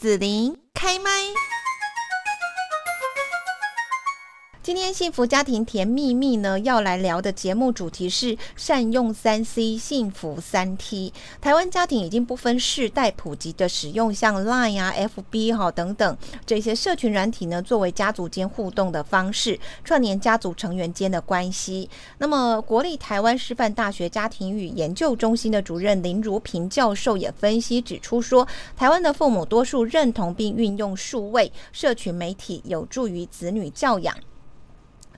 [0.00, 1.10] 子琳开麦。
[4.70, 11.12] 今天幸福家庭甜蜜蜜呢，要来聊的节目主题是善用三 C 幸福三 T。
[11.40, 21.90] 台湾家庭已经不分世代普及的使用，像 Line 啊、FB 哈等等这些社群软体呢，作为家族间互动的方式，串联家族成员间的关系。
[22.18, 28.46] 那么，国立台湾师范大学家庭与研究中心的主任林如平教授也分析指出说，
[28.76, 34.14] 台湾的父母多数认同并运用数位社群媒体，有助于子女教养。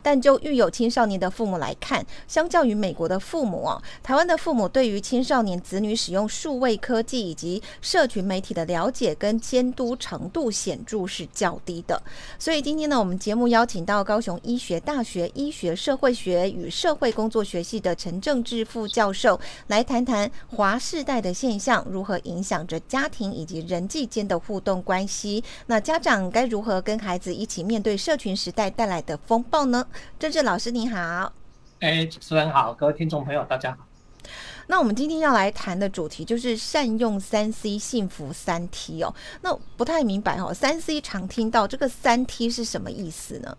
[0.03, 12.03] 但就育有青少年的父母来看，相较于美国的父母啊，台湾的父母对于青少年子女使用数位科技以及社群媒体的了解跟监督程度显著是较低的。
[12.39, 25.43] 所以今天呢，我们节目邀请到高雄医学大学医学社会学与社会工作学系的陈正志副教授来谈谈华世代的现象如何影响着家庭以及人际间的互动关系。
[25.67, 29.87] 那家长该如何跟孩子一起面对社群时代带来的风暴呢？
[30.19, 31.33] 郑志老师你好，
[31.81, 33.79] 哎，主持人好，各位听众朋友大家好。
[34.69, 39.13] 那我们今天要来谈的主题就是善用三 C 幸福三 T 哦。
[39.43, 43.57] 那不太明白哦，三 C 常听到这个三 T 是什么意思呢？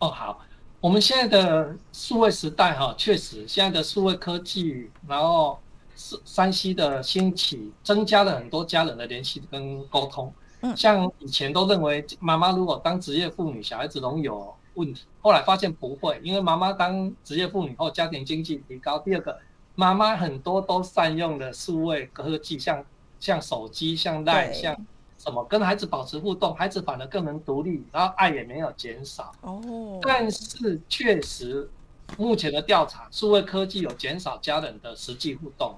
[0.00, 0.40] 哦，好，
[0.80, 5.58] 我们现在的数位时代哈，确实现在的数位科技，然后
[5.96, 10.32] 是三 C 的兴起，增加了很多家人的联系跟沟通。
[10.62, 14.54] 嗯，像以前都认为妈妈如果当职业妇女，小孩子容易有。
[14.74, 18.98] 问题后来发现不会，因为妈妈当职业妇女后，家庭经济提高。
[19.00, 19.38] 第二个，
[19.74, 22.84] 妈妈很多都善用的数位科技，像
[23.18, 24.74] 像手机、像赖、像
[25.18, 29.30] 什么，跟孩子保持互动，孩子反而更能独立，然后爱也没有减少。
[29.42, 29.98] 哦。
[30.02, 31.68] 但是确实，
[32.16, 35.74] 目前的调查，数位科技有减少家人的实际互动，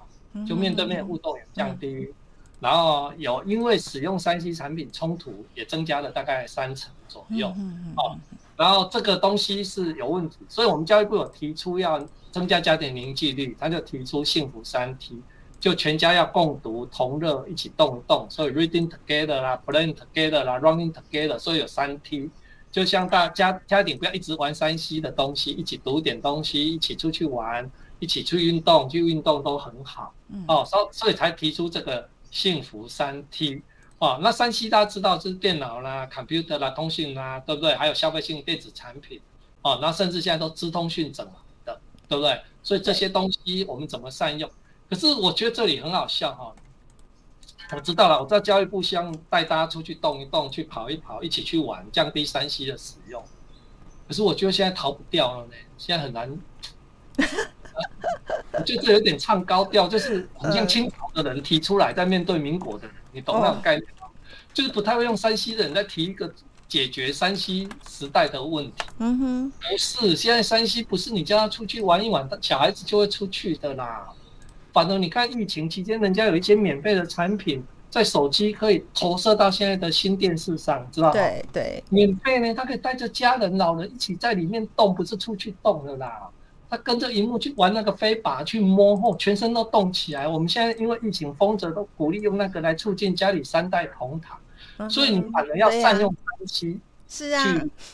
[0.47, 2.15] 就面对面互动也降低，
[2.61, 7.49] 然后有因为使用三 C 产品冲突也增加了大概三成左右。
[7.97, 8.17] 哦。
[8.63, 15.21] 然后这个东西是有问题，所以我们教育部有提出要增加家庭凝聚力，他就提出幸福三 T，
[15.59, 22.31] 就全家要共读、同乐、一起动一动，所以 reading together 啦，playing together 啦，running together，所以有三 T，
[22.71, 30.15] 就像大家家庭不要一直玩山西的东西，一起读点东西，一起出去玩，一起去运动，去运动都很好。
[30.47, 33.61] 哦，所所以才提出这个幸福三 T。
[34.03, 37.73] 哦，那三 C 大家知道是电脑啦、computer 啦、通讯啦，对不对？
[37.77, 39.21] 还有消费性电子产品，
[39.63, 41.33] 哦，那甚至现在都资通讯整合
[41.65, 42.43] 的，对不对？
[42.65, 44.51] 所以这些东西我们怎么善用？
[44.91, 46.53] 可是我觉得这里很好笑哈。
[47.71, 53.23] 我知道了，我知道教育部希望带大家出去动一动，去跑一跑，一起去玩，降低三 C 的使用。
[54.09, 56.29] 可是我觉得现在逃不掉了呢，现在很难。
[58.51, 62.97] 我觉得这有点唱高调，就是好像清朝的人提出来，在面对民国的人。
[63.13, 64.09] 你懂那种概念吗？
[64.53, 66.33] 就是不太会用山西的人在提一个
[66.69, 68.85] 解决山西时代的问题。
[68.99, 74.09] 嗯哼，不是，现在山西不是你叫他出去玩一玩，小孩子就会出去的啦。
[74.73, 81.13] 反正你看疫情期间，人家有一些免费的产品，在手机可以投射到现在的新电视上，知道吗？
[81.13, 86.29] 对对，免费呢，他可以带着家人、老人一起在里面动，不是出去动的啦。
[86.73, 90.27] 他跟着荧幕去玩那个飞靶，去摸后全身都动起来。
[90.27, 97.45] 我们现在因为疫情封着，都鼓励用那个来促进家里三代同堂，所以你反而要善用三 C，是啊，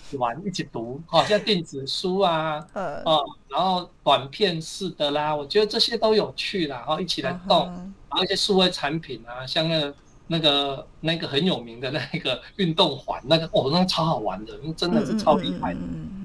[0.09, 3.05] 去玩一起读，好像电子书啊， 呃，
[3.49, 9.95] 然后短片式的啦，我觉得这些都有趣啦，然后一起来动，然后一些数位产品啊，像那个
[10.29, 15.81] 那个那个很有名的那个运动环，那个哦，那个超好玩的，真的是超厉害的，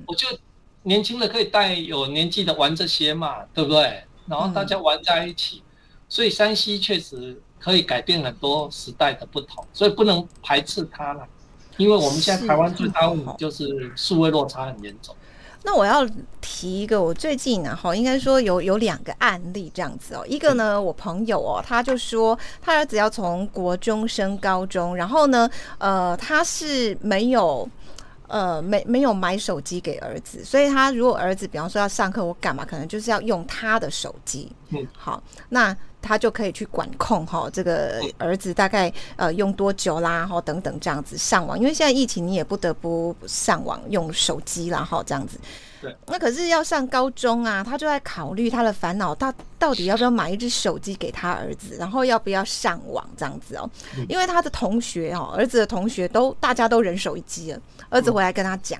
[0.06, 0.28] 我就。
[0.84, 4.04] 年轻的可以带有年纪的玩这些嘛，对不对？
[4.28, 5.62] 然后大家玩在一起，
[6.08, 11.26] 所以山西确实可以改变很多时代的不同，所以不能排斥它了。
[11.78, 15.16] 因为我们现在台湾最大问题就是数位落差很严重。
[15.64, 16.08] 那我要
[16.42, 20.26] 提一个，我最近呢，哈，应该说有有两个案例这样子哦。
[20.28, 27.68] 一个呢，我朋友哦，他就说他儿子要从国中升高中，然后呢，呃，他是没有。
[28.28, 32.66] 呃，没没有买手机给儿子，所以他如果儿子比方说要上课，我干嘛？
[32.66, 34.52] 可能就是要用他的手机。
[34.70, 45.40] 嗯，好，那他就可以去管控哈，这个儿子大概呃用多久啦，哈等等这样子上网，因为现在疫情你也不得不上网用手机啦，哈这样子。
[46.06, 53.70] 那可是要上高中啊，他就在考虑他的烦恼，他到底要不要买一只手机给他儿子，然后要不要上网这样子哦？
[54.08, 57.60] 因为他的同学哦，儿子的同学都大家都人手一机了，
[57.90, 58.80] 儿子回来跟他讲，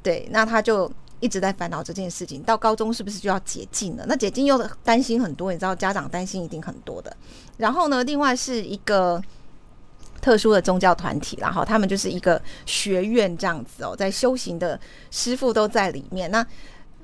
[0.00, 0.88] 对，那他就
[1.22, 2.42] 一直在烦恼这件事情。
[2.42, 4.04] 到高中是不是就要解禁了？
[4.06, 7.16] 那解禁又担心很多，你知道家长担心一定很多的。
[7.56, 9.22] 然后呢，另外是一个。
[10.20, 14.78] 特殊的宗教团体，然后他们就是一个学院这样子哦，在修行的
[15.10, 16.30] 师傅都在里面。
[16.30, 16.46] 那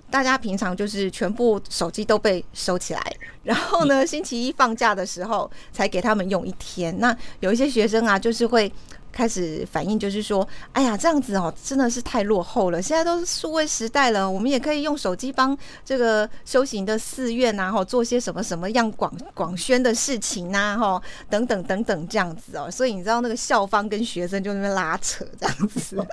[0.08, 3.02] 大家平常就是全部手机都被收起来，
[3.42, 6.96] 然后呢，星期一放假的时候才给他们用一天。
[7.00, 8.72] 那有一些学生啊，就是会。
[9.10, 12.80] 开始反应就是说，哎呀，这样子哦，真的是太落后了。
[12.80, 22.70] 现在都是数位时代了，我们也可以用手机帮这个修行的寺院啊，哈，做些什么什么样广广宣的事情呐，哈，等等等等这样子哦。
[22.70, 25.96] 所以你知道那个校方跟学生就那边拉扯这样子。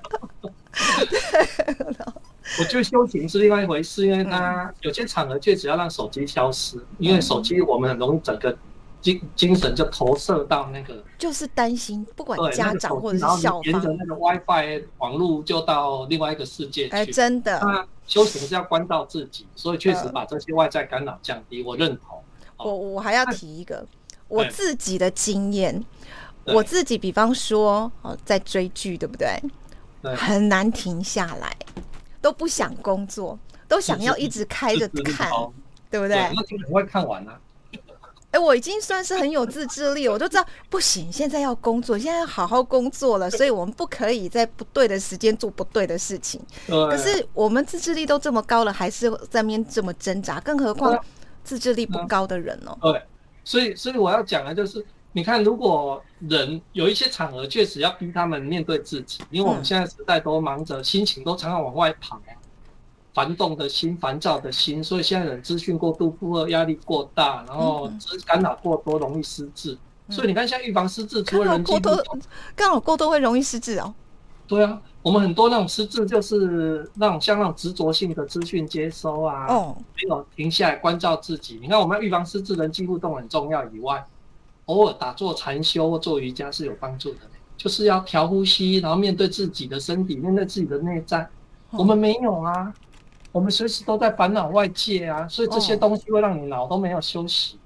[2.59, 8.56] 我觉得修行是另外一回事，因为他有些场合确实要让手机消失，因为手机我们很容易整个。
[9.06, 16.90] 精精神就投射到那个，就是担心，不管家长或者是校方，沿着那个 WiFi 网络就到另外一个世界去。
[16.90, 17.60] 哎，真的。
[17.62, 22.19] 那修行是要关照自己，所以确实把这些外在干扰降低，我认同。
[22.57, 23.86] 我我还要提一个
[24.28, 25.86] 我自己的经验，
[26.46, 29.40] 我自己比方说哦，在追剧，对不对？
[30.02, 30.16] 对。
[30.16, 31.56] 很难停下来，
[32.22, 33.38] 都不想工作，
[33.68, 35.30] 都想要一直开着看，
[35.92, 36.18] 对不对？
[36.36, 37.40] 那就很快看完了。
[38.35, 46.41] 哎，我已经算是很有自制力，我都知道不行，现在要工作，现在要好好工作了，所以我们不可以在不对的时间做不对的事情。
[46.67, 51.01] 可是我们自制力都这么高了，还是在面这么挣扎，更何况
[51.45, 52.77] 自制力不高的人哦。
[52.81, 53.01] 对，
[53.45, 62.19] 所以所以我要讲的就是，你看，如果人有一些场合确实要逼他们面对自己，因为我们现在时代都忙着，心情都常常往外跑。
[63.15, 67.89] 烦动的心，烦躁的心，所以现在人资讯过度负荷，压力过大，然后
[68.25, 69.77] 干扰过多，容易失智。
[70.09, 71.95] 所以你看，像预防失智，除了人过多，
[72.56, 73.91] 干扰过多会容易失智哦。
[74.45, 81.57] 对啊，我们很多那种失智，就是那种像那种执着性的资讯接收啊，哦，没有停下来关照自己。
[81.61, 84.06] 你看，我们要预防失智，人际互动很重要以外，
[84.65, 87.21] 偶尔打坐禅修或做瑜伽是有帮助的，
[87.57, 91.27] 就是要调呼吸，然后面对自己的身体，面对自己的内在。
[91.71, 92.71] 我们没有啊。
[93.35, 97.59] 我们随时都在烦恼外界啊，所以这些东西会让你脑都没有休息。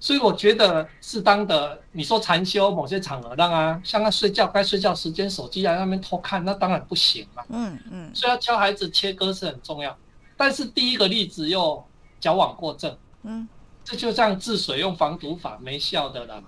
[0.00, 7.44] 所以我觉得适当的，你说禅修某些场合让啊，像他睡觉该睡觉时间，手机在那边偷看，那当然不行嘛。
[7.50, 8.10] 嗯嗯。
[8.12, 9.96] 所以要教孩子切割是很重要，
[10.36, 11.80] 但是第一个例子又
[12.18, 12.98] 矫枉过正。
[13.22, 13.48] 嗯。
[13.84, 16.42] 这就像治水用防毒法没效的了。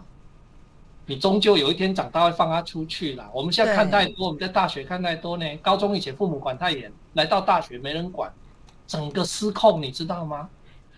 [1.10, 3.28] 你终究有一天长大会放他出去啦。
[3.34, 5.44] 我们现在看太多，我们在大学看太多呢。
[5.56, 8.32] 高中以前父母管太严，来到大学没人管。
[8.86, 10.48] 整个失控，你知道吗？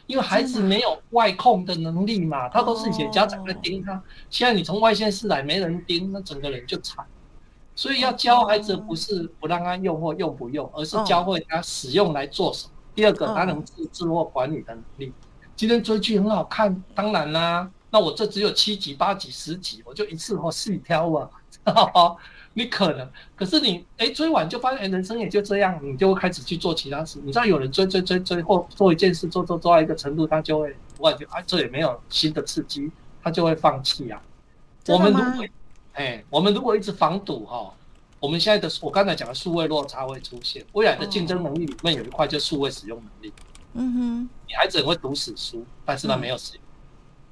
[0.07, 7.03] 因为孩子没有外控的能力嘛，他都是以前家长在盯他，现在你从外线市来没人盯，那整个人就惨。
[7.75, 12.73] 所以要教孩子，不是不让他用或用不用，而是教会他使用来做什么。
[12.95, 15.11] 第二个，他能自自我管理的能力。
[15.57, 22.17] 今天追剧很好看，当然啦，那我这只有七级、八级、十级，我就一次或细挑啊。
[22.55, 27.19] 你可能，可是你哎追完就发现哎人生也就这样，你就会开始去做其他事。
[27.23, 32.91] 你知道有人追追追追或做一件事做做做到一个程度，他就会我感觉啊这也没有新的刺激，
[33.23, 34.21] 他就会放弃啊。
[34.89, 35.47] 我们如果
[35.93, 37.73] 哎我们如果一直防堵哈，
[38.21, 40.63] 我们现在的我刚才讲的数位落差会出现。
[40.73, 43.33] 未来的竞争能力里面有一块就数位使用能力。
[43.75, 46.62] 嗯哼，你孩子很会读死书，但是他没有使用。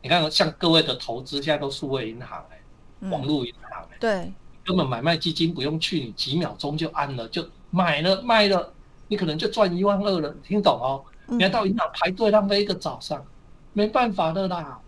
[0.03, 4.33] 你看像各位的投资现在都数位银行哎，网络银行哎，对。
[4.63, 8.73] 根本买卖基金不用去，你几秒钟就按了，就买了卖了，
[9.09, 11.03] 你可能就赚一万二了，听懂哦？
[11.27, 13.25] 你要到银行排队浪费一个早上，
[13.73, 14.79] 没办法的啦。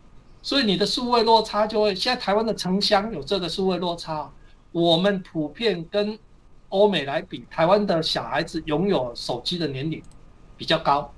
[0.42, 4.30] 所以你的数位落差就会，现在台湾的城乡有这个数位落差，
[4.72, 6.16] 我们普遍跟
[6.68, 10.02] 欧美来比，台湾的小孩子拥有手机的年龄
[10.56, 11.12] 比较高，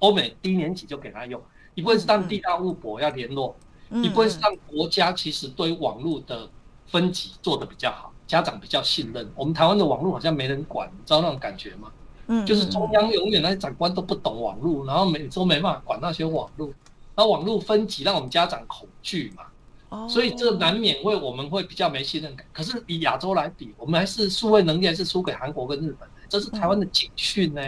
[0.00, 1.40] 欧美低年级就给他用，
[1.74, 3.54] 一部分是当地大物博要联络，
[3.90, 6.48] 一部分是让国家其实对网络的。
[6.86, 9.28] 分级做得比较好，家长比较信任。
[9.34, 11.90] 我们台湾的网络好像没人管，你知道那种感觉吗？
[12.26, 16.68] 嗯，就是中央永远那些长官都不懂网络，然后每周没办法管那些网络，
[17.16, 19.44] 然后网络分级让我们家长恐惧嘛。
[19.88, 22.46] 哦，所以这难免会我们会比较没信任感。
[22.52, 27.62] 可是以亚洲来比，我们还是数位能力还是输给韩国跟日本的，这是台湾的警讯呢。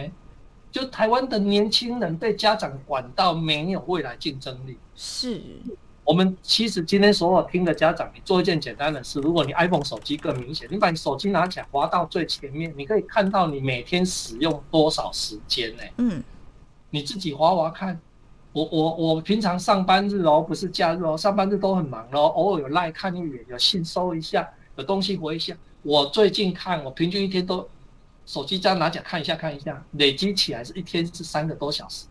[0.77, 5.41] 就台湾的年轻人被家长管到没有未来竞争力，是。
[6.05, 9.19] 我们其实今天所有听的家长，你做一件简单的事。
[9.21, 15.83] 如果你 iPhone 手机更明显，你把你手机拿起来，滑到最前面，你可以看到你每天使用多少时间呢？
[15.97, 16.23] 嗯，
[16.91, 17.99] 你自己滑滑看。
[18.53, 25.57] 我我我平常上班日哦，不是假日哦，上班日都很忙哦，偶尔有赖看一眼，有信收一下，有东西回一下。
[25.83, 27.67] 我最近看，我平均一天都
[28.27, 32.05] 手机这样拿起来看一下看一下，累积起来是一天是三个多小时。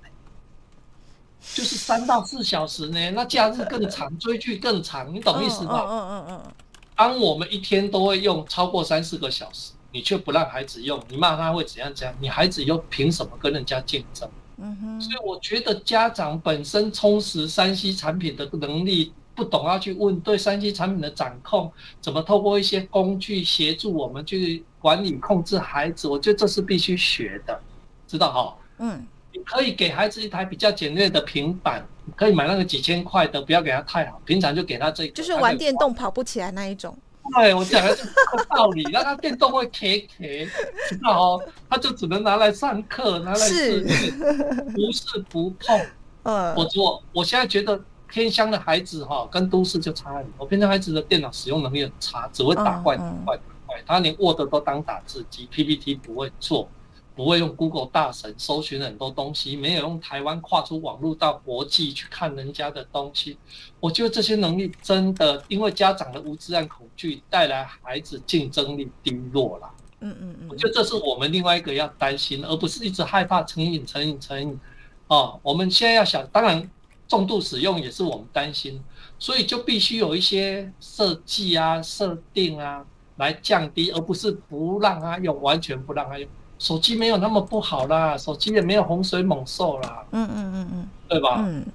[1.54, 5.86] 就是三到四小时呢，那假日更长，追剧更长，你懂意思吗？
[5.88, 6.54] 嗯嗯嗯嗯。
[6.96, 11.94] 当我们一天都会用超过三四个小时，你却不让孩子用，你骂他会怎样？
[11.94, 12.16] 怎样？
[12.20, 14.28] 你孩子又凭什么跟人家竞争？
[14.58, 15.00] 嗯哼。
[15.02, 27.60] 所以我觉得家长本身充实三 C 产品的能力，不懂要去问对三 C 产品的掌控，怎么透过一些工具协助我们去管理控制孩子，我觉得这是必须学的，
[28.08, 28.56] 知道哈？
[28.78, 29.04] 嗯。
[29.34, 31.84] 你可以给孩子一台比较简略的平板，
[32.16, 35.14] 可以买那个几千块的，不要给他太好，平常就给他这个。
[35.14, 36.96] 就是玩电动跑不起来那一种。
[37.36, 40.48] 对，我讲的是这个道理，让他电动会 K K，
[40.88, 41.42] 知道哦？
[41.68, 45.82] 他就只能拿来上课，拿来是，不是不碰。
[46.22, 50.46] 嗯， 我我我现在觉得偏乡的孩子哈，跟都市就差很多。
[50.46, 53.44] 偏乡孩子的电脑使用能力很差，只会打怪打怪打
[53.76, 56.70] 怪，他连 Word 都当打字机，PPT 不会做。
[57.16, 63.38] 不会用 Google 大神搜寻很多东西，没有用台湾跨出网络到国际去看人家的东西。
[63.80, 69.72] 我觉得这些能力真的，因为家长的无知和恐惧，带来孩子竞争力低落了。
[70.02, 74.60] 嗯嗯嗯，我觉得这是我们另外一个要担心，而不是一直害怕成瘾、成瘾、成瘾。
[75.08, 76.70] 哦，我们现在要想，当然
[77.08, 78.84] 重度使用也是我们担心，
[79.18, 82.86] 所以就必须有一些设计啊、设定啊，
[83.18, 86.28] 来降低，而不是不让他用，完全不让他用。
[86.58, 91.44] 手机没有那么不好啦，手机也没有洪水猛兽啦，嗯嗯嗯嗯，对吧？
[91.46, 91.66] 嗯，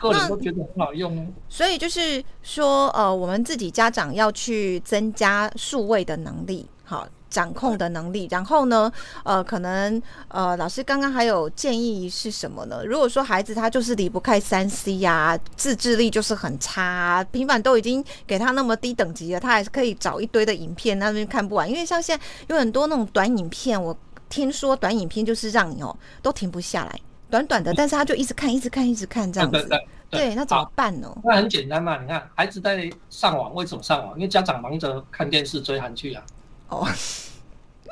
[0.00, 1.32] 个人都觉得很好用。
[1.48, 8.28] 所以就是说，呃，我们自己家长要去增加数位的能力，好掌控的能力。
[8.30, 8.92] 然后呢，
[9.24, 12.82] 呃，可能呃，老师刚刚还有建议是什么呢？
[12.84, 21.68] 如果说孩子他就是离不开三 C 呀，自制力就是很差，平板都已经给他那么低等级了，他还是可以找一堆的影片那边看不完。
[21.68, 23.96] 因为像现在有很多那种短影片，我。
[24.30, 29.66] 听说短影片就是让你哦都停不下来，短短的，但是他就一直看，一直看，一直看这样子。
[30.10, 31.10] 对，那怎么办呢？
[31.24, 34.14] 那很简单嘛，你看孩子在上网，为什么上网？
[34.16, 36.22] 因为家长忙着看电视追韩剧啊。
[36.68, 36.86] 哦。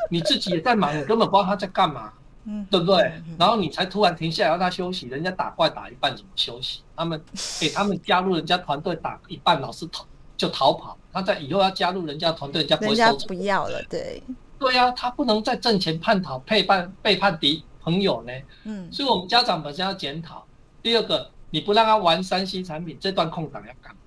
[0.09, 2.13] 你自己也在忙，你根本不知道他在干嘛，
[2.45, 3.13] 嗯，对不对？
[3.37, 6.83] 然后你才突然停下来让他休息，人家打怪打一半怎么休息？
[6.95, 7.21] 他们
[7.59, 10.07] 给他们加入人家团队打一半，老是逃
[10.37, 10.97] 就逃跑。
[11.13, 13.17] 他在以后要加入人家团队，人家不会收。
[13.27, 14.23] 不要了，对。
[14.61, 18.33] 对呀，他不能在挣钱叛逃、背叛、背叛敌朋友呢。
[18.65, 20.47] 嗯，所以我们家长本身要检讨。
[20.83, 24.01] 第二个，你不让他玩三 C 产品，这段空档要干嘛？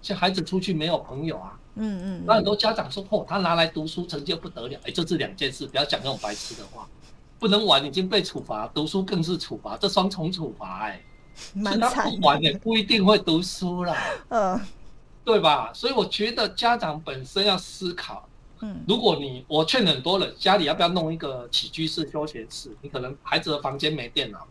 [0.00, 1.58] 像孩子出去没有朋友啊。
[1.80, 2.24] 嗯嗯。
[2.26, 6.86] 那很多家长说：“嚯，他拿来读书成就不得了。”哎，这是两件事，不要讲那种白痴的话。
[7.38, 11.02] 不能玩已经被处罚，读书更是处罚，这双重处罚哎。
[11.54, 12.10] 蛮惨。
[12.10, 13.96] 不玩也不一定会读书啦。
[14.28, 14.60] 嗯。
[15.22, 15.70] 对吧？
[15.72, 18.26] 所以我觉得家长本身要思考。
[18.62, 22.70] 嗯，如果你我劝很多人，家里要不要弄一个起居室、休闲室？
[22.82, 24.46] 你可能孩子的房间没电脑，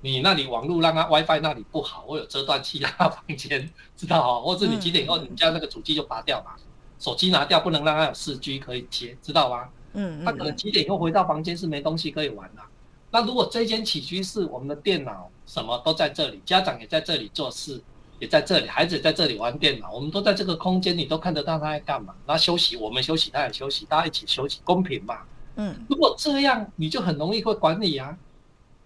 [0.00, 6.52] 你那里网络让他 WiFi 那里不好，我有遮断器让他房间知道哦，或者你几点以后你家那个主机就拔掉嘛，
[6.98, 9.68] 手机拿掉，不能让他有四 G 可以接，知道吗？
[9.92, 12.62] 嗯，他可能几点以后回到房间是没东西可以玩的。
[13.10, 17.82] 那如果这间起居室，我们的电脑什么都在这里，家长也在这里做事。
[18.20, 22.14] 也在这里，孩子在这里玩电脑，我们都在这个空间你都看得到他在干嘛。
[22.26, 25.20] 那休息，我们休息，他也休息，大家一起休息，公平嘛？
[25.56, 25.74] 嗯。
[25.88, 28.14] 如果这样，你就很容易会管理啊，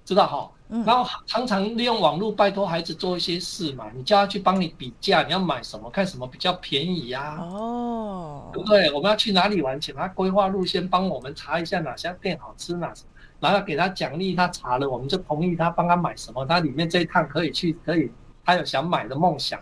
[0.05, 0.49] 知道哈？
[0.69, 0.85] 嗯。
[0.85, 7.39] 然后常常利用网络拜托孩子做一些事嘛，你叫他去帮你比价，你要买什么，看什么比较便宜呀？
[7.41, 8.51] 哦。
[8.53, 8.93] 对不对？
[8.93, 12.93] 我们要去哪里玩，请他规划路线，帮我们查一下哪家店好吃哪，
[13.41, 18.11] 然后给他奖励，他查了我们就同意他帮他买什么，他里面这一趟可以去可以。
[18.47, 19.59] 他有想买的梦想，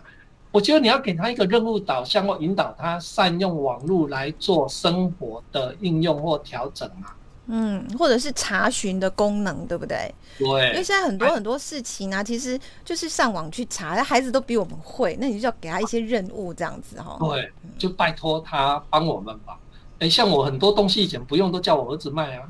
[0.51, 7.07] 我觉得你要给他一个任务导向，或引导他善用网络来做生活的应用或调整嘛。
[7.47, 10.13] 嗯，或者是查询的功能，对不对？
[10.37, 10.47] 对。
[10.69, 17.17] 因为现在很多很多事情啊，其实就是上网去查，孩子都比我们会，那你就要给他一些任务，这样子哈。
[17.19, 19.57] 对，就拜托他帮我们吧。
[19.99, 22.49] 哎，像我很多东西以前不用，都叫我儿子卖啊。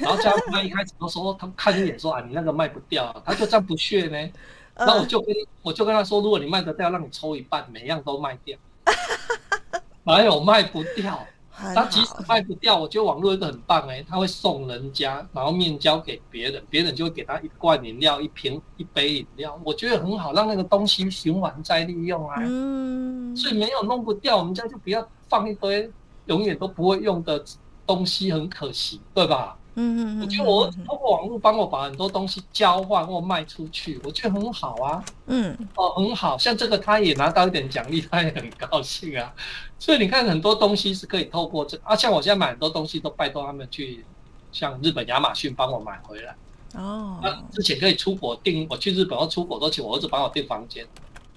[0.00, 4.32] 然后叫他一开始都说，他看一眼说啊，你那个卖不掉，他就这样不屑呢。
[4.80, 8.56] 那我就跟我就跟他说，如果你卖得掉，让你抽一半，每样都卖掉。
[10.04, 11.26] 哪有卖不掉？
[11.74, 22.36] 他即使卖不掉，我觉得网络一个很棒哎，他会送人家，然后面交给别人，别人就会给他一罐饮料、一瓶、一杯饮料，我觉得很好，让那个东西循环再利用啊。
[22.38, 23.34] 嗯。
[23.36, 25.90] 所以没有弄不掉，我们家就不要放一堆
[26.26, 27.44] 永远都不会用的
[27.84, 29.57] 东西，很可惜，对吧？
[29.80, 35.04] 嗯嗯嗯，我觉得我通过网络帮我把很多东西交换或卖出去，我觉得很好啊。
[35.26, 39.32] 嗯，哦，很好，像这个他也拿到一点奖励，他也很高兴啊。
[39.78, 44.04] 所以你看很多东西是可以透过这啊，像我现在买很多东西都拜托他们去，
[44.50, 46.34] 像日本亚马逊帮我买回来。
[46.74, 50.84] 哦，那之前可以出国订，我去日本要出国都请我儿子帮我订房间，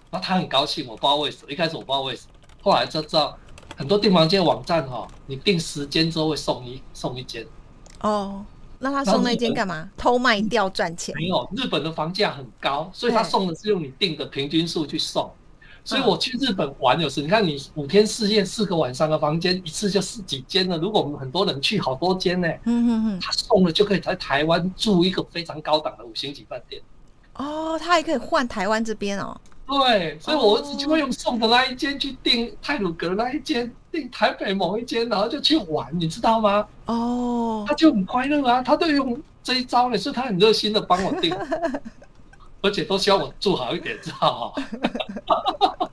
[0.10, 2.34] 那他很高兴，我不知道为什么，一开始我不知道为什么，
[2.64, 3.38] 后来就知道
[3.78, 7.46] 很多订房间网站哈，你订十间之后会送一送一间。
[8.01, 8.46] 哦，
[8.79, 9.89] 那他送那间干嘛？
[9.96, 11.13] 偷卖掉赚钱？
[11.15, 15.31] 没有，日本的房价很高，所以他送的是用你定的平均数去送。
[15.84, 20.77] 所以我去日本玩有时，你看你五天四夜四个晚上的房间，一次就十几间了。
[20.77, 22.48] 如果我们很多人去，好多间呢。
[22.65, 23.20] 嗯嗯嗯。
[23.20, 26.79] 他送了就可以在台湾住一个非常高档的五星级饭店。
[27.34, 29.36] 哦，他还可以换台湾这边哦。
[29.72, 36.68] 对，所以我儿子就会用送的那一间去订泰鲁阁那一间，订台北某一间，然后就去玩，你知道吗？
[36.88, 41.34] 哦，他就很快乐啊，他都用这一招呢，所以他很热心的帮我订，
[42.62, 45.88] 而且都希望我住好一点，知道吗？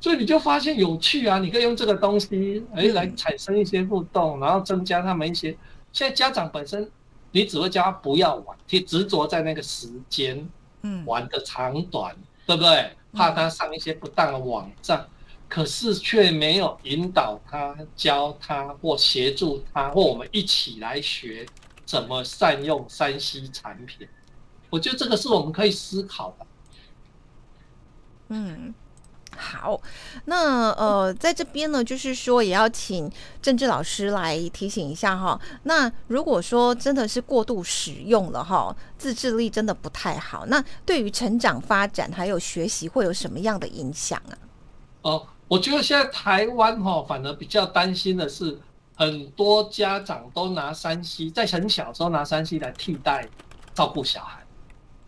[0.00, 5.56] 所以你就发现有趣啊，你可以用这个东西哎来产生一些互动，然后增加他们一些。
[5.92, 6.88] 现在家长本身，
[7.32, 10.48] 你只会教他不要玩，去执着在那个时间，
[10.82, 12.14] 嗯，玩的长短。
[12.46, 12.92] 对不对？
[13.12, 15.08] 怕他上一些不当的网站，
[15.48, 21.46] 可是却没有引导他、教他或协助他，或我们一起来学
[21.86, 24.06] 怎么善用山西产品。
[24.68, 26.46] 我觉得这个是我们可以思考的。
[28.28, 28.74] 嗯。
[29.36, 29.80] 好，
[30.24, 35.40] 那呃，在这边呢，就是说也要请政治老师来提醒一下哈。
[35.64, 44.34] 那如果说真的是过度使用了哈，自制力真的不太好，那对于成长发展还有学习会有什么样的影响啊？
[45.02, 48.58] 哦，我觉得现在台湾哈，反而比较担心的是，
[48.96, 53.28] 很多家长都拿山西在很小时候拿山西来替代
[53.74, 54.44] 照顾小孩，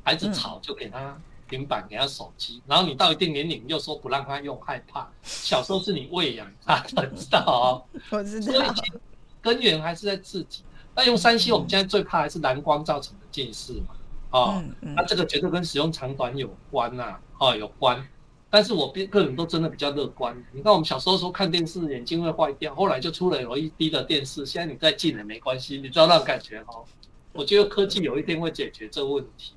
[0.04, 1.16] 孩子吵就给他。
[1.48, 5.08] 平板给他手机，然后你到一定年龄又说不让他用，害怕。
[5.22, 7.82] 小时候是你喂养他，知道哦？
[8.10, 8.52] 我知道。
[8.52, 8.92] 所以
[9.40, 10.62] 根源还是在自己。
[10.94, 13.94] 那用三 C，我们现在最怕还是蓝光造成的近视嘛？
[14.30, 18.06] 哦，那这个绝对跟使用长短有关呐，哦，有关。
[18.50, 20.36] 但是我个人都真的比较乐观。
[20.52, 26.84] 你看我们小时候说看电视眼睛会坏掉，后来就出了 LED 的电视，现在你再进也没关系，你知道那种感觉哦？
[27.32, 29.52] 我觉得科技有一天会解决这个问题。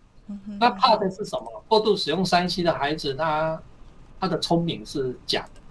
[0.60, 1.64] 那怕的是什么？
[1.68, 3.62] 过度使用三 C 的孩子，他
[4.20, 5.62] 他的聪明是假的，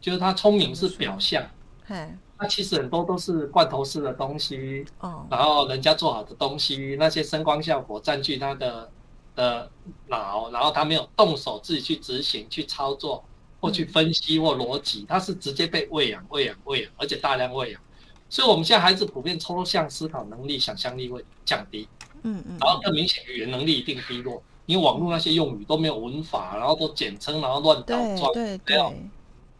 [0.00, 1.42] 就是他聪明是表象。
[2.36, 8.90] 他其实很多都是罐头式的东西，哦，然后人家做好的东西，那些声光效果占据他的
[9.36, 9.70] 的
[10.08, 13.22] 脑，然后他没有动手自己去执行、去操作
[13.60, 17.80] 或去分析或逻辑，他是直接被喂养、喂养、喂养，而且大量喂养。
[18.28, 21.88] 所以，我们现在孩子普遍抽象思考能力、想象力会降低。
[22.24, 28.76] 嗯嗯，然后更明显，语言能力一定低落，因为网络那些用语都没有文法，然后都简称，然后乱倒装，对对，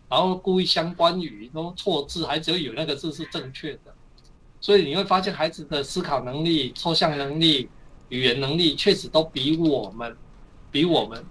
[0.09, 3.95] 然后故意相关语都错字，还只有有那个字是正确的，
[4.61, 7.69] 所以你会发现孩子的思考能力、抽象能力、
[8.09, 10.17] 语言能力确实都比我们
[10.71, 11.25] 比我们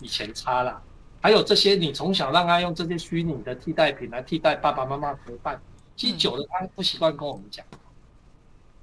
[0.00, 0.82] 以前差了。
[1.20, 5.60] 还有这些，你从小让他用这些虚拟的替代品来替代爸爸妈妈陪伴，
[5.96, 7.66] 其实久了他不习惯跟我们讲。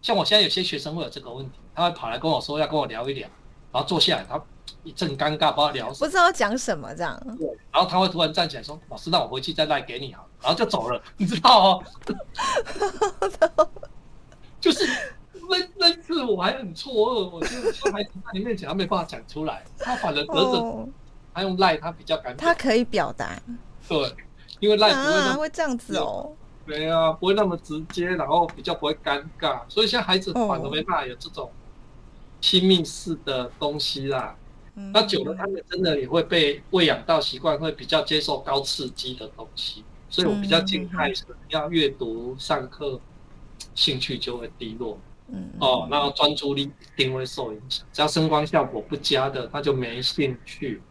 [0.03, 3.27] 像我现在有些学生会有这个问题，他会跑来跟我说要跟我聊一聊，
[3.71, 4.39] 然后坐下来，他
[4.83, 7.19] 一阵尴尬，不知道聊什么，不知道讲什么这样。
[7.39, 11.83] 对，然后他会突然站起来说：“老师，让我回去再赖给你好。”然后就走了，你知道哦。
[14.59, 14.85] 就是
[15.49, 20.87] 那那次我还很错愕，我就说孩子在你面前他没办法讲出来，他反而隔着
[21.33, 23.41] 他用赖他比较敢，他可以表达。
[23.87, 24.13] 对，
[24.59, 26.35] 因为赖不会会这样子哦。
[26.65, 31.51] 对啊，不会那么直接，然后比较不会尴尬，所以现在孩子反而没办法有这种
[32.39, 34.35] 亲密式的东西啦。
[34.75, 39.83] 嗯那久了，他们真的也会被喂养到习惯，会比较接受高刺激的东西。
[40.09, 42.99] 所以我比较静态是要阅读、上课，
[43.75, 44.97] 兴趣就会低落。
[45.27, 47.85] 嗯，哦，那专注力一定会受影响。
[47.91, 50.81] 只要声光效果不佳的，他就没兴趣。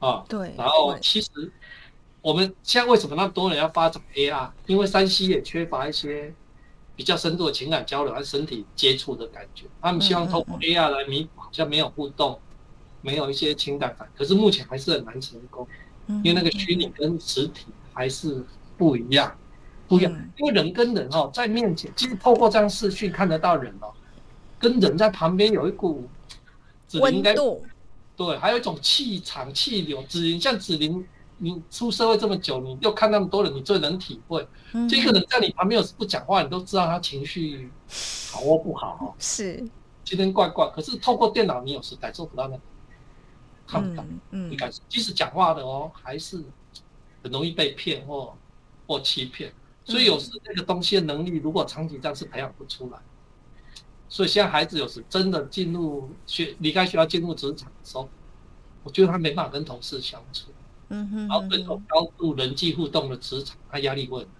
[0.00, 0.54] 啊，对。
[0.58, 1.30] 然后其实。
[2.22, 4.50] 我们现在为什么那么多人要发展 AR？
[4.66, 6.32] 因为山西也缺乏一些
[6.94, 9.64] 比较深度的情感交流和身体接触的感觉。
[9.80, 12.38] 他们希望通过 AR 来弥补，好像没有互动，
[13.00, 14.06] 没有一些情感感。
[14.14, 15.66] 可是目前还是很难成功，
[16.22, 18.44] 因为那个虚拟跟实体还是
[18.76, 19.34] 不一样，
[19.88, 20.12] 不一样。
[20.36, 23.90] 因为人跟人哦，在面前，其实透过这样视讯看得到人哦，
[24.58, 26.06] 跟人在旁边有一股
[27.00, 27.64] 温度，
[28.14, 30.02] 对，还有一种气场、气流。
[30.02, 31.02] 子林像子林。
[31.42, 34.46] 你出社会这么久，你又看那么多人，你最能体会。
[34.86, 37.70] 这个人在你旁边有时不讲话，你都知道他情绪
[38.30, 39.16] 好或不好。
[39.18, 39.56] 是，
[40.04, 40.68] 今天怪怪。
[40.68, 42.62] 可是透过电脑，你有时感受不到那个，
[43.66, 44.04] 看不到。
[44.32, 46.44] 嗯，你感受，即使讲话的哦，还是
[47.22, 48.36] 很容易被骗或
[48.86, 49.50] 或欺骗。
[49.86, 52.98] 所以有时那个东西的能力，如果长期这样是培养不出来。
[54.10, 58.06] 所以现在孩子有时真的进入学离开学校进入职场的时候，
[58.84, 60.50] 我觉得他没办法跟同事相处。
[60.90, 64.28] 嗯哼，然后对这种高度人际互动的职场，他压力会很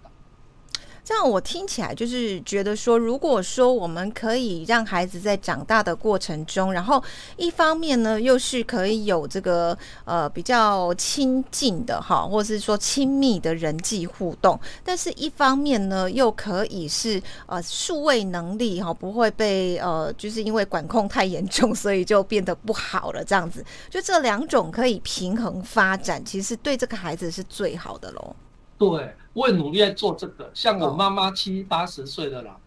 [1.03, 7.03] 这样我听起来就是觉得说，如果说我们可以让孩子在长大的过程中，然后
[7.37, 23.25] 一方面呢，又是可以有这个呃比较亲近的哈，或者是说亲密的人际互动，但是一方面呢，又可以是呃数位能力哈不会被呃就是因为管控太严重，所以就变得不好了。
[23.25, 28.35] 这样子，就这两种可以平衡发展，其实对这个孩子是最好的喽。
[28.77, 29.13] 对。
[29.33, 32.57] 我也努力在做这个，像我妈妈七八十岁的啦，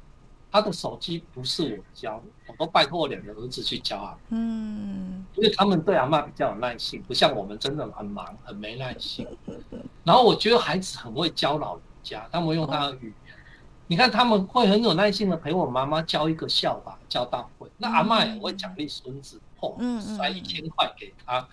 [0.50, 4.16] 她的手机不是我教，我都拜托我两个儿子去教啊。
[4.30, 9.26] 嗯，因为他们对阿妈比较有耐心，不像我们真的很忙很没耐心。
[10.04, 13.36] 然后我觉得孩子很会教老人家，他们用他的语言，
[13.86, 17.68] 你看他们会很有耐心的陪我妈妈教一个笑话，教大会。
[17.76, 19.40] 那阿妈也会奖励孙子。
[19.78, 21.46] 嗯，塞一千块给他，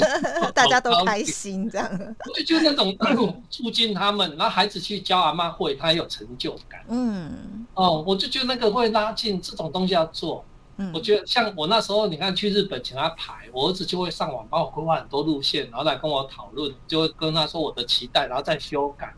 [0.54, 1.88] 大家都开心这样。
[2.34, 6.84] 就就那种促进他们，然后孩子去教阿妈会，他有成就感。
[6.88, 10.44] 嗯，哦，我就觉得那个会拉近这种东西要做。
[10.78, 19.14] 嗯，我觉得像我那时候，你看去日本请他排，我儿子就会上网帮我规划很多路线，然后来跟我讨论，就会跟他说我的期待，然后再修改。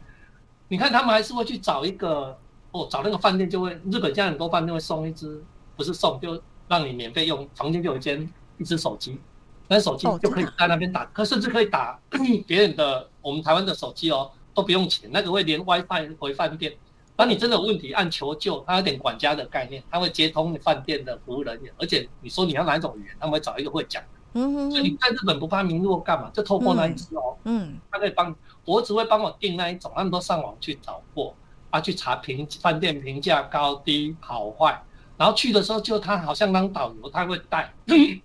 [0.68, 2.38] 你看他们还是会去找一个，
[2.70, 5.42] 哦，找那个饭店就会，日本现在很多饭店会送一只，
[5.76, 6.40] 不是送就。
[6.68, 8.28] 让你免费用房间就有一间
[8.58, 9.18] 一只手机，
[9.66, 11.98] 那手机就可以在那边打，可甚至可以打
[12.46, 16.72] 别人的我们台湾的手机哦，都不用钱，那个会连 WiFi 回饭店。
[17.16, 24.00] 当你真的有问题按求救，它有点管家的概念，它会接通饭店的服务人员，而且你说你要哪种语言，他们会找一个会讲
[24.32, 26.30] 所以你在日本不怕迷路干嘛？
[26.32, 28.32] 就透过那一只哦，嗯，他可以帮
[28.64, 31.34] 我只会帮我订那一种，他们都上网去找过，
[31.70, 34.80] 啊，去查评饭店评价高低好坏。
[35.18, 37.74] 然后去的时候，就他好像当导游，他会带，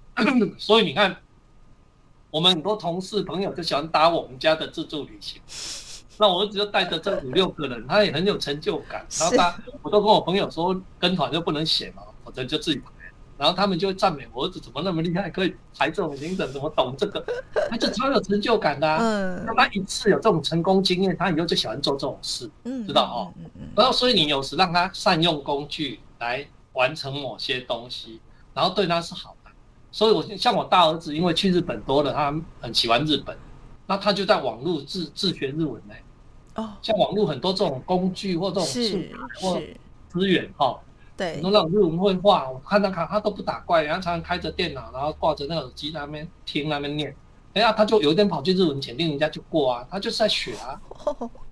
[0.60, 1.17] 所以你看，
[2.29, 5.41] 我们很多同事朋友就喜欢搭我们家的自助旅行。
[6.19, 9.03] 那我儿子就带着这五六个人，他也很有成就感。
[9.19, 12.91] 然后他，我都跟我朋友说，跟团就不能写嘛，否则就自己排。
[13.36, 17.25] 然后他们就会赞美我儿子怎么那么厉害，可以排这种行程，怎么懂这个，
[17.71, 18.88] 他就超有成就感的。
[18.97, 23.34] 嗯，那他一次有这种成功经验，他以后就喜欢做这种事，嗯，知道哦。
[23.75, 26.47] 然后所以你有时让他善用工具来。
[26.73, 28.19] 完成某些东西，
[28.53, 29.51] 然后对他是好的，
[29.91, 33.38] 所以我像我大儿子，因为去日本多了，他很喜欢日本，
[33.86, 35.93] 那他就在网络自自学日文呢。
[36.55, 39.09] 哦，像网络很多这种工具或这种素材
[39.41, 39.62] 或
[40.07, 40.79] 资源哈，
[41.17, 47.15] 对，很多那种日文绘画，我看他看他都不打怪，然后常常开着电脑，然后挂着那个耳机那边听那边念，
[47.53, 50.79] 哎呀，他就有一天跑去日文检定，人家就过啊，他就是在学啊。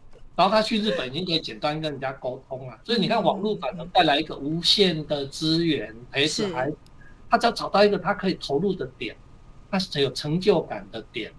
[0.41, 6.67] 然后他去日本已经可以简单跟人家沟通了，所以你看网络反而带来一个无限的资源陪小孩，
[7.29, 9.15] 他只要找到一个他可以投入的点，
[9.69, 11.31] 他是有成就感的点，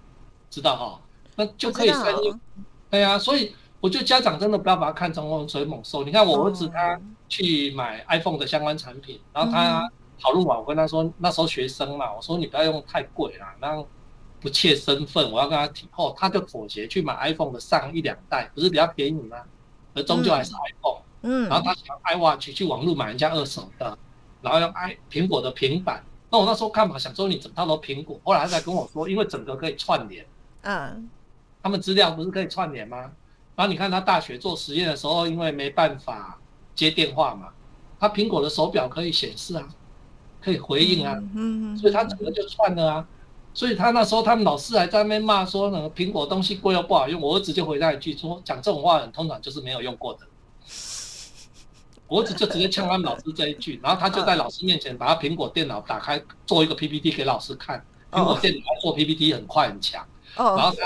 [0.49, 1.01] 知道哈？
[1.35, 2.41] 那就可以善用。
[2.89, 6.05] 对呀，所以我觉得家长真的不要把它看成洪水猛兽。
[6.05, 6.97] 你看我儿子他
[7.29, 13.85] 去买 iPhone 的相关产品，然后他讨论完，我跟他说那时候学生嘛，我说你不要用太贵啦，那。
[14.43, 19.37] 不切身份，我要跟他提后，他就妥协去买 iPhone 的上一两代，不是比较便宜吗？
[19.95, 21.01] 而终究还是 iPhone。
[21.23, 21.49] 嗯。
[21.49, 23.97] 然后他想 iWatch 去网络买人家二手的，
[24.43, 26.03] 然后用 i 苹果的平板。
[26.29, 30.27] 那我那时候看嘛，想说你整套都苹果，后来他才跟我说，因为整个可以串联。
[30.63, 31.09] 嗯。
[31.63, 33.13] 他们资料不是可以串联吗？
[33.55, 36.39] 然后你看他大学做实验的时候，因为没办法
[36.75, 37.51] 接电话嘛，
[38.01, 39.69] 他苹果的手表可以显示啊，
[40.41, 41.23] 可以回应啊。
[41.37, 41.77] 嗯。
[41.77, 43.07] 所以他整个就串了啊。
[43.55, 47.21] 所以他那时候，他们老师还在那边骂说，那个苹果东西贵又不好用。
[47.21, 50.21] 我儿子就回他一句说，讲这种话的人通常就是没有用过的。
[52.09, 57.85] 我儿子就直接呛他们老师这一句，然后他就在老师面前把他苹果电脑打开，做一个 PPT 给老师看。
[58.11, 60.03] 苹果电脑做 PPT 很快很强。
[60.35, 60.77] 然后他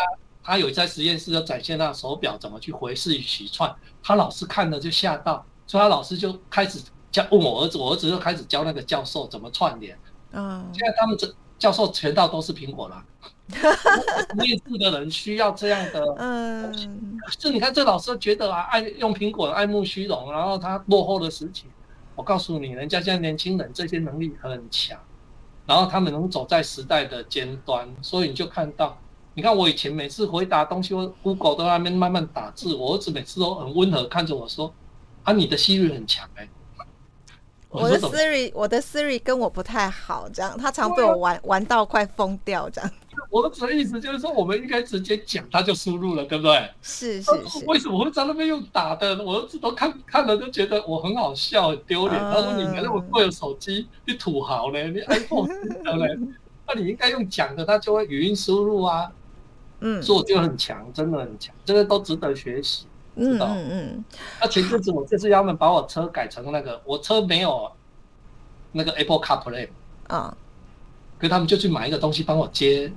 [0.42, 6.81] 他有在实验室就展现他的手表怎么去回视起串，他老师看了就吓到，所以他老师就开始
[7.12, 9.96] 教问我儿子，我儿子就开始教那个教授怎么串联。
[10.33, 11.33] 嗯，现在他们这。
[11.59, 13.05] 教授全套都是苹果啦。
[14.35, 16.75] 面试的人需要这样的，嗯，
[17.38, 21.66] 是你看这老师觉得啊，爱用苹果爱慕虚荣，然后他落后的时期，
[22.16, 24.99] 我告诉你，人家现在年轻人这些能力很强，
[25.64, 28.99] 然后他们能走在时代的尖端，所以你就看到，
[29.35, 30.92] 你看我以前每次回答东西
[31.23, 34.75] ，Google 都在那边慢慢打字，我儿子每次都很温和看着我说，
[35.23, 36.49] 啊，你的吸率很强哎。
[37.77, 42.91] 我的 Siri，我的 Siri 跟我不太好，这样他常被我玩玩到快疯掉，这样。
[43.31, 46.71] 我的意思就是说，我们应该直接讲，他就输入了，对不对？
[46.83, 47.65] 是是是。
[47.67, 49.23] 为什么会在那边用打的？
[49.23, 52.21] 我儿子都看看了，都觉得我很好笑，很丢脸。
[52.21, 54.83] 他说：“你那么贵的手机，你土豪呢？
[54.85, 55.55] 你 iPhone 呢？
[56.69, 59.11] 那你应该用讲的，他就会语音输入啊。
[59.81, 62.87] 嗯，所以我觉得很强，真的很强，这个都值得学习。
[63.16, 64.05] 嗯嗯嗯。
[64.40, 67.70] 那前阵子我就是要他们把我车改成那个，我车没有
[68.72, 69.68] 那个 Apple CarPlay
[70.07, 70.37] 啊，
[71.18, 72.92] 可他们就去买一个东西帮我接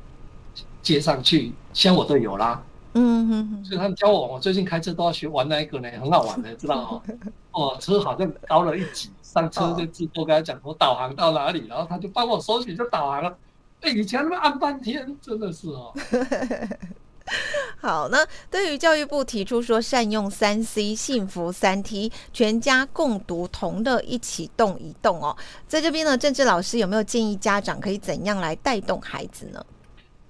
[0.82, 2.62] 接上去，现在我都有啦。
[2.94, 7.02] 嗯哼，所以他们教我，我最近开车都要学玩那一个呢，很好玩的，知道吗？
[7.54, 13.38] 哦，车好像高了一级，上车就自动跟他讲我导航到哪里，然后他就帮我搜寻就导航了。
[13.82, 15.94] 哎，以前他妈按半天，真的是哦。
[17.80, 25.36] 好，那对于教育部提出说善用三 C 幸福三 T 全家共读同乐一起动一动哦，
[25.68, 29.66] 在这边呢，政治老师有没有建议家长可以怎样来带动孩子呢？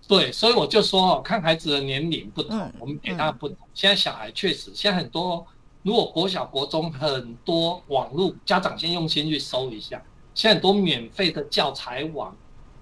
[0.07, 3.55] 对，所以我就说哦，看孩子的年龄不同，我们给他不同。
[3.73, 5.45] 现在小孩确实，现在很多，
[5.83, 10.01] 如果国小、国中很多网络，家长先用心去搜一下，
[10.33, 12.35] 现在很多免费的教材网、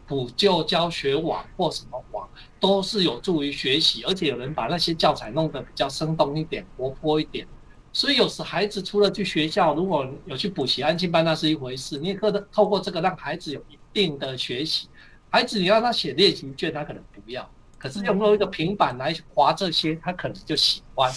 [0.08, 2.28] 补救教学网或什么网，
[2.60, 7.46] 都是有助于学习，而且有人把那些教材弄得比较生动一点、活泼一点。
[7.91, 11.98] 所以有时孩子除了去学校，如果有去补习、安静班，那是一回事。
[11.98, 14.88] 你也可透过这个让孩子有一定的学习。
[15.30, 17.43] 孩子，你让他写练习卷，他可能不要；
[17.78, 21.12] 可是用一个平板来划这些，他可能就喜欢。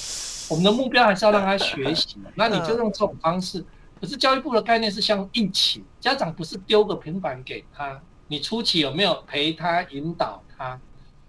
[0.49, 3.65] 我们的目标还是要让他学习，那你就用这种方式。
[4.01, 8.01] 可是教育部的概念是像一起，家长不是丢个平板给他，
[8.31, 10.81] 你初期有没有陪他引导他？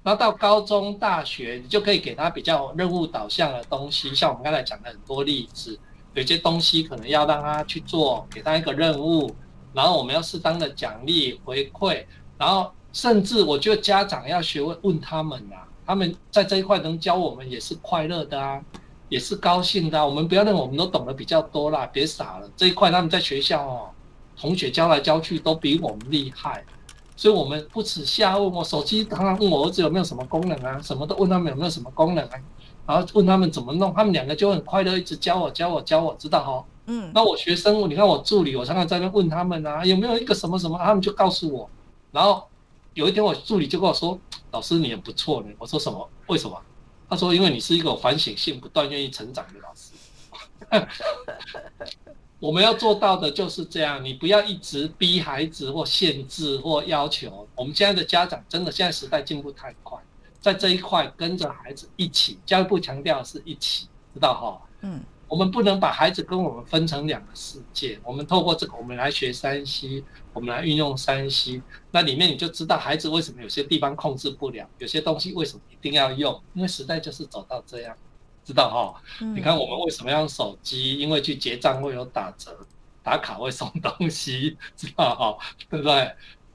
[0.03, 5.79] 然后到高中、大学，你就可以给他比较任务导向的东西，像我们刚才讲的很多例子，
[6.13, 9.35] 有些东西可能要让他去做，给他一个任务，
[9.73, 12.05] 然后我们要适当的奖励回馈。
[12.37, 18.61] 然后，甚至我觉得家长要学会问他们啊，他们在这一块能教我们也是快乐的啊，
[19.09, 20.05] 也是高兴的。
[20.05, 22.47] 我们不要认为我们都懂得比较多啦，别傻了。
[22.55, 23.89] 这一块他们在学校哦，
[24.35, 26.63] 同学教来教去都比我们厉害，
[27.21, 28.51] 所以我们不耻下问。
[28.51, 32.41] 我手机常常问我儿子有没有什么功能啊，什么都问他们有没有什么功能啊，
[32.87, 36.65] 然后问他们怎么弄，他们两个就很快乐，一直教我教我教我，知道哈？
[36.87, 37.11] 嗯。
[37.13, 41.69] 那我学生，你看我助理，我常常在那问他们啊，有没有一个什么什么，他们就告诉我。
[42.11, 42.43] 然后
[42.95, 46.09] 有一天，我助理就跟我说：“老师，你也不错呢。”我说：“什么？
[46.25, 46.59] 为什么？”
[47.07, 49.93] 他说：“因为你是一个反省性不断、愿意成长的老师。
[52.41, 57.47] 我们要做到的就是这样，你不要一直逼孩子或限制或要求。
[57.55, 59.97] 我们现在的家长真的，现在时代进步太快，
[60.39, 62.39] 在这一块跟着孩子一起。
[62.43, 64.61] 教育部强调是一起，知道哈？
[64.81, 65.01] 嗯。
[65.27, 67.97] 我们不能把孩子跟我们分成两个世界。
[68.03, 71.61] 我们透过这个，我们来学山西，我们来运用山西。
[71.89, 76.37] 那里面你就知道孩子为什么有些地方控制不了，有些东西为什么一定要用？
[76.53, 77.95] 因为时代就是走到这样，
[78.43, 79.01] 知道哈？
[79.35, 80.97] 你看我们为什么要用手机？
[80.97, 82.57] 因为去结账会有打折，
[83.03, 85.37] 打卡会送东西， 知道哈？
[85.69, 86.11] 对不对？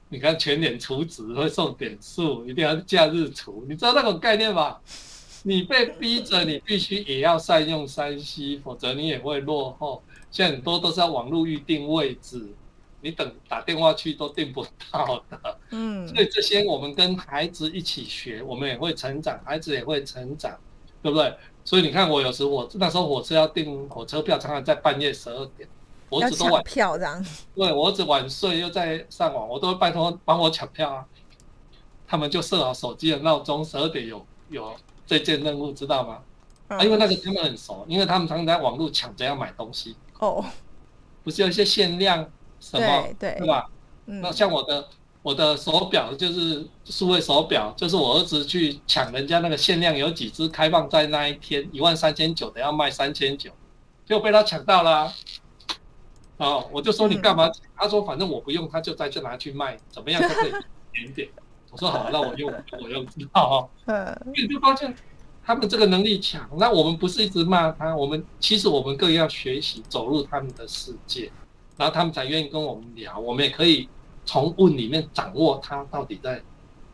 [0.09, 4.81] 你看全脸储值会送点数，一定要假日储，你知道那种概念吧？
[5.43, 10.03] 你被逼着，你必须也要善用三 C，否则你也会落后。
[10.31, 12.53] 现在很多都是要网络预定位置，
[13.01, 15.59] 你等打电话去都订不到的。
[15.71, 20.57] 嗯，所以这些我们跟孩子一起学，我们也会成长，孩子也会成长，
[21.07, 21.33] 对不对？
[21.63, 25.67] 所以你看，我有时我那时候火车要订火车票，常常在半夜十二点，
[26.09, 27.25] 我儿子都晚票这样。
[27.55, 31.05] 对，我儿子晚睡又在上网，我都会拜托帮我抢票啊。
[32.05, 34.75] 他们就设好手机的闹钟，十二点有有。
[35.05, 36.19] 这件任务知道吗？
[36.67, 39.95] 啊，因为那个他们很熟，因为他们常常在网络抢着要买东西。
[40.19, 40.43] 哦，
[41.23, 43.69] 不是有一些限量什么，对对吧？
[44.03, 44.85] 那像我的
[45.27, 53.51] 我的手表就是数位手表，就是我儿子去抢人家那个限量有几只开放在那一天一万三千九的要卖三千九，
[54.05, 55.11] 结果被他抢到了。
[56.37, 57.51] 哦，我就说你干嘛？
[57.75, 60.51] 他说反正我不用，他就再去拿去卖，怎么样都可以
[60.93, 61.27] 点点。
[61.71, 62.49] 我说好，那我用
[62.81, 64.95] 我用知道哈， 嗯，你就发现
[65.43, 71.29] 他们这个能力强，那我们不是一直骂他，我们其实我们更要学习走入他们的世界，
[71.75, 73.89] 然后他们才愿意跟我们聊，我们也可以
[74.27, 76.43] 从问里面掌握他到底在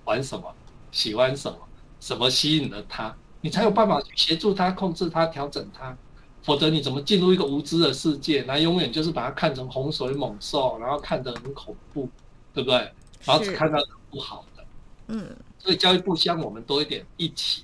[0.05, 0.53] 玩什么，
[0.91, 1.57] 喜欢什么，
[1.99, 5.97] 什么吸引了他，你才有办法去协助他控制他调整他，
[6.43, 12.07] 否则你怎么进入一个无知的世界，那永远就是把它看成洪水猛兽，然后看得很恐怖，
[12.53, 12.77] 对不对？
[13.23, 13.79] 然后只看到
[14.11, 14.63] 不好的。
[15.07, 17.63] 嗯，所以教育部希望我们多一点一起，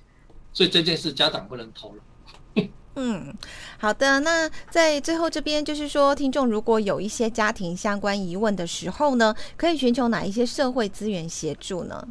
[0.51, 2.03] 所以这件事家长不能偷了。
[3.01, 3.33] 嗯，
[3.77, 12.05] 好的，那在最后这边就是说，听众如果有一些家庭相关疑问的时候呢，可以寻求哪一些社会资源协助呢？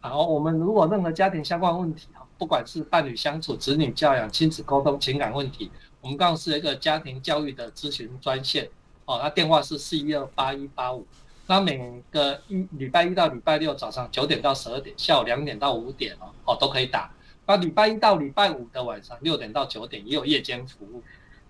[0.00, 5.70] 好，我们如果任何家庭相关问题不管是伴侣相处、子女教养、亲子沟通、情感问题，
[6.02, 8.68] 我们刚刚是一个家庭教育的咨询专线，
[9.06, 11.06] 哦，那电话是四一二八一八五。
[11.46, 17.10] 那每个一礼拜一到礼拜六早上九点到十二点，下午两点到五点哦，哦都可以打。
[17.46, 21.02] 啊，礼拜一到礼拜五的晚上六点到九点也有夜间服务。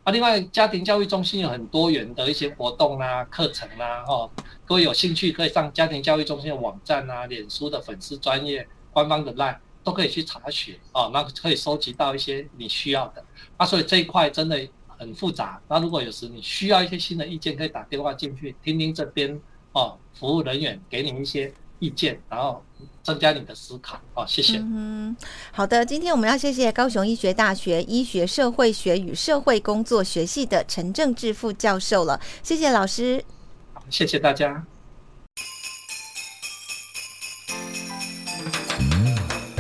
[0.05, 4.31] 啊，另外家庭教育中心有很多元的一些活动啊、课程啊，哈，
[4.65, 13.25] 各位有兴趣可以上家庭教育中心的网站啊、脸书的粉丝专业、官方的 line 都可以去查询啊，那可以收集到一些你需要的。
[13.57, 15.61] 啊，所以这一块真的很复杂。
[15.67, 19.41] 那如果有时你需要一些新的意见，可以打电话进去听听这边
[19.73, 21.51] 哦，服务人员给你一些。
[21.79, 22.63] 意见，然后
[23.03, 24.01] 增加你的思考。
[24.15, 24.59] 好，谢谢。
[24.59, 25.17] 嗯，
[25.53, 25.85] 好的。
[25.85, 32.21] 今天我们要谢谢高雄医学大学医学社会学与社会工作学系的陈正志副教授了。
[32.43, 33.25] 谢谢老师。
[33.73, 34.67] 好，谢谢大家。